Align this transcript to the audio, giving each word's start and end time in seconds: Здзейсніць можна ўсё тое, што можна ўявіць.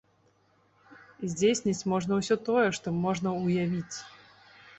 Здзейсніць 1.33 1.87
можна 1.93 2.13
ўсё 2.21 2.35
тое, 2.49 2.65
што 2.79 2.87
можна 3.05 3.37
ўявіць. 3.45 3.97